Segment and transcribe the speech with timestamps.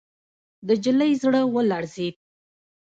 [0.67, 2.15] د نجلۍ زړه ولړزېد.